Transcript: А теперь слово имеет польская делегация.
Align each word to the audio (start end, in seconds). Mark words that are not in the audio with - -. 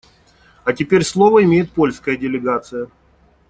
А 0.63 0.73
теперь 0.73 1.03
слово 1.03 1.43
имеет 1.43 1.73
польская 1.73 2.17
делегация. 2.17 2.87